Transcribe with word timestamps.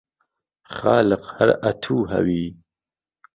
خالق 0.77 1.23
ههر 1.33 1.49
ئه 1.65 1.71
تو 1.83 1.95
ههوی 2.11 2.45